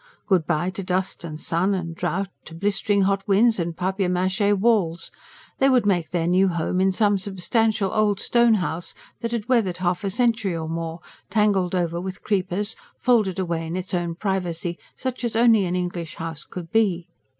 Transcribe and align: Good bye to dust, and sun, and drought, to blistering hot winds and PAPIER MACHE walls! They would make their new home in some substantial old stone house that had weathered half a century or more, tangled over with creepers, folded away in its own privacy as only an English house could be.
Good 0.25 0.47
bye 0.47 0.71
to 0.71 0.81
dust, 0.83 1.23
and 1.23 1.39
sun, 1.39 1.75
and 1.75 1.93
drought, 1.95 2.29
to 2.45 2.55
blistering 2.55 3.03
hot 3.03 3.21
winds 3.27 3.59
and 3.59 3.77
PAPIER 3.77 4.09
MACHE 4.09 4.53
walls! 4.59 5.11
They 5.59 5.69
would 5.69 5.85
make 5.85 6.09
their 6.09 6.25
new 6.25 6.47
home 6.47 6.81
in 6.81 6.91
some 6.91 7.19
substantial 7.19 7.91
old 7.93 8.19
stone 8.19 8.55
house 8.55 8.95
that 9.19 9.31
had 9.31 9.47
weathered 9.47 9.77
half 9.77 10.03
a 10.03 10.09
century 10.09 10.55
or 10.55 10.67
more, 10.67 11.01
tangled 11.29 11.75
over 11.75 12.01
with 12.01 12.23
creepers, 12.23 12.75
folded 12.97 13.37
away 13.37 13.67
in 13.67 13.75
its 13.75 13.93
own 13.93 14.15
privacy 14.15 14.79
as 15.05 15.35
only 15.35 15.65
an 15.65 15.75
English 15.75 16.15
house 16.15 16.45
could 16.45 16.71
be. 16.71 17.05